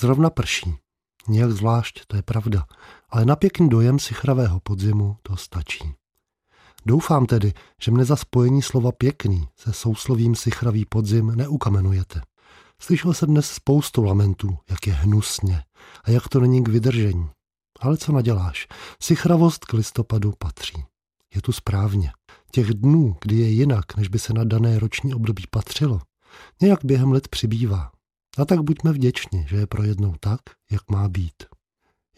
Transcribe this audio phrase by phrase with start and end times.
[0.00, 0.74] Zrovna prší.
[1.28, 2.66] Nijak zvlášť, to je pravda,
[3.10, 5.94] ale na pěkný dojem sichravého podzimu to stačí.
[6.86, 12.22] Doufám tedy, že mne za spojení slova pěkný se souslovím sichravý podzim neukamenujete.
[12.80, 15.62] Slyšel jsem dnes spoustu lamentů, jak je hnusně
[16.04, 17.30] a jak to není k vydržení.
[17.80, 18.66] Ale co naděláš,
[19.02, 20.84] sichravost k listopadu patří.
[21.34, 22.12] Je tu správně.
[22.50, 26.00] Těch dnů, kdy je jinak, než by se na dané roční období patřilo,
[26.62, 27.90] nějak během let přibývá.
[28.38, 31.34] A tak buďme vděční, že je pro jednou tak, jak má být.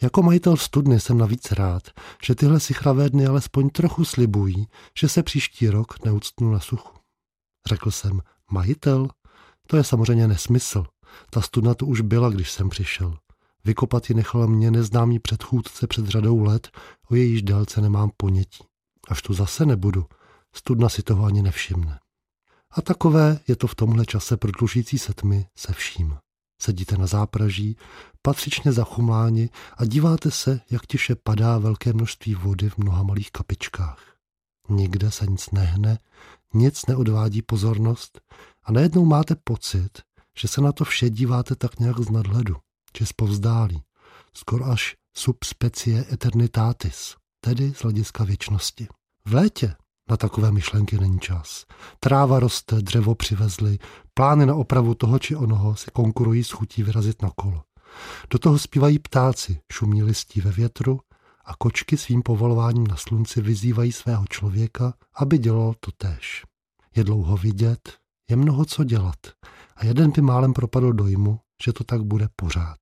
[0.01, 1.83] Jako majitel studny jsem navíc rád,
[2.23, 4.67] že tyhle sichravé dny alespoň trochu slibují,
[4.99, 6.97] že se příští rok neuctnu na suchu.
[7.67, 8.21] Řekl jsem,
[8.51, 9.07] majitel?
[9.67, 10.85] To je samozřejmě nesmysl.
[11.29, 13.17] Ta studna tu už byla, když jsem přišel.
[13.65, 16.69] Vykopat ji nechal mě neznámý předchůdce před řadou let,
[17.09, 18.63] o jejíž délce nemám ponětí.
[19.07, 20.05] Až tu zase nebudu,
[20.55, 21.99] studna si toho ani nevšimne.
[22.71, 26.17] A takové je to v tomhle čase prodlužící se tmy se vším.
[26.61, 27.77] Sedíte na zápraží,
[28.21, 34.15] patřičně zachumláni a díváte se, jak tiše padá velké množství vody v mnoha malých kapičkách.
[34.69, 35.99] Nikde se nic nehne,
[36.53, 38.21] nic neodvádí pozornost
[38.63, 39.89] a najednou máte pocit,
[40.39, 42.55] že se na to vše díváte tak nějak z nadhledu,
[42.93, 43.83] či zpovzdálí,
[44.33, 48.87] skoro až subspecie eternitatis, tedy z hlediska věčnosti.
[49.25, 49.75] V létě
[50.11, 51.65] na takové myšlenky není čas.
[51.99, 53.79] Tráva roste, dřevo přivezli,
[54.13, 57.63] plány na opravu toho či onoho si konkurují s chutí vyrazit na kolo.
[58.29, 60.99] Do toho zpívají ptáci, šumí listí ve větru
[61.45, 66.45] a kočky svým povolováním na slunci vyzývají svého člověka, aby dělal to též.
[66.95, 67.93] Je dlouho vidět,
[68.29, 69.17] je mnoho co dělat
[69.75, 72.77] a jeden by málem propadl dojmu, že to tak bude pořád.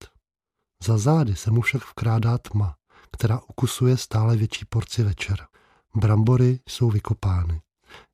[0.83, 2.75] Za zády se mu však vkrádá tma,
[3.11, 5.47] která ukusuje stále větší porci večera.
[5.95, 7.61] Brambory jsou vykopány,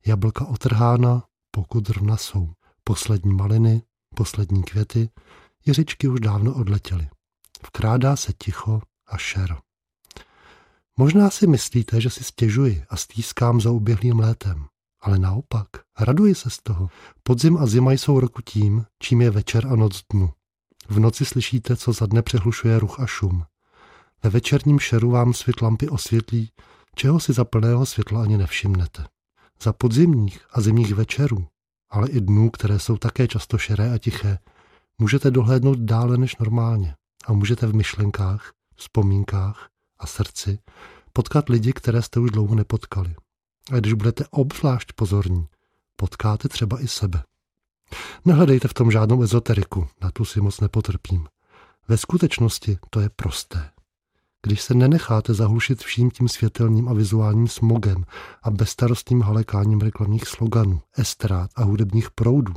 [0.06, 2.54] jablka otrhána, pokud zrovna jsou.
[2.84, 3.82] Poslední maliny,
[4.16, 5.10] poslední květy,
[5.66, 7.08] jeřičky už dávno odletěly.
[7.68, 9.58] Vkrádá se ticho a šer.
[10.98, 14.66] Možná si myslíte, že si stěžuji a stýskám za uběhlým létem.
[15.02, 15.68] Ale naopak,
[16.00, 16.90] raduji se z toho.
[17.24, 20.30] Podzim a zima jsou roku tím, čím je večer a noc dnu.
[20.90, 23.46] V noci slyšíte, co za dne přehlušuje ruch a šum.
[24.24, 26.52] Ve večerním šeru vám svět lampy osvětlí,
[26.96, 29.06] čeho si za plného světla ani nevšimnete.
[29.62, 31.48] Za podzimních a zimních večerů,
[31.90, 34.40] ale i dnů, které jsou také často šeré a tiché,
[34.98, 36.96] můžete dohlédnout dále než normálně
[37.26, 39.70] a můžete v myšlenkách, vzpomínkách
[40.00, 40.60] a srdci
[41.14, 43.16] potkat lidi, které jste už dlouho nepotkali.
[43.72, 45.48] A když budete obzvlášť pozorní,
[45.96, 47.24] potkáte třeba i sebe.
[48.26, 51.28] Nehledejte v tom žádnou ezoteriku, na tu si moc nepotrpím.
[51.88, 53.70] Ve skutečnosti to je prosté.
[54.46, 58.06] Když se nenecháte zahlušit vším tím světelným a vizuálním smogem
[58.44, 62.54] a bezstarostným halekáním reklamních sloganů, estrát a hudebních proudů,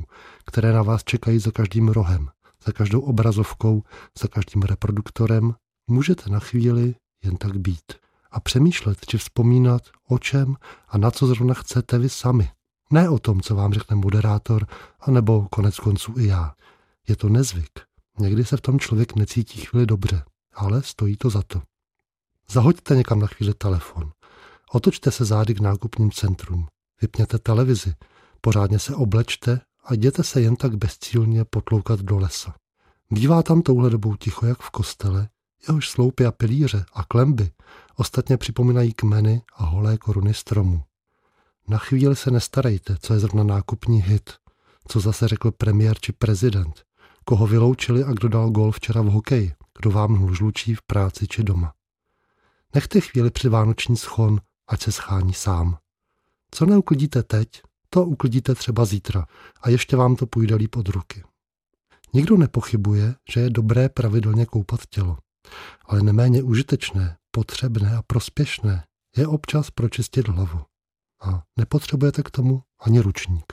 [0.46, 2.28] které na vás čekají za každým rohem,
[2.66, 3.82] za každou obrazovkou,
[4.18, 5.54] za každým reproduktorem,
[5.90, 6.94] můžete na chvíli
[7.24, 7.92] jen tak být
[8.30, 10.56] a přemýšlet či vzpomínat, o čem
[10.88, 12.50] a na co zrovna chcete vy sami.
[12.92, 14.66] Ne o tom, co vám řekne moderátor,
[15.00, 16.52] anebo konec konců i já.
[17.08, 17.80] Je to nezvyk.
[18.18, 20.22] Někdy se v tom člověk necítí chvíli dobře,
[20.54, 21.62] ale stojí to za to.
[22.52, 24.10] Zahoďte někam na chvíli telefon.
[24.72, 26.66] Otočte se zády k nákupním centrum.
[27.02, 27.94] Vypněte televizi.
[28.40, 32.54] Pořádně se oblečte a jděte se jen tak bezcílně potloukat do lesa.
[33.10, 35.28] Bývá tam touhle dobou ticho jak v kostele,
[35.68, 37.50] jehož sloupy a pilíře a klemby
[37.96, 40.82] ostatně připomínají kmeny a holé koruny stromů.
[41.68, 44.30] Na chvíli se nestarejte, co je zrovna nákupní hit,
[44.88, 46.82] co zase řekl premiér či prezident,
[47.24, 51.42] koho vyloučili a kdo dal gol včera v hokeji, kdo vám hlužlučí v práci či
[51.42, 51.72] doma.
[52.74, 55.78] Nechte chvíli při vánoční schon, ať se schání sám.
[56.50, 59.26] Co neuklidíte teď, to uklidíte třeba zítra
[59.62, 61.24] a ještě vám to půjde líp od ruky.
[62.14, 65.18] Nikdo nepochybuje, že je dobré pravidelně koupat tělo,
[65.84, 68.84] ale neméně užitečné, potřebné a prospěšné
[69.16, 70.60] je občas pročistit hlavu.
[71.22, 73.52] A nepotřebujete k tomu ani ručník.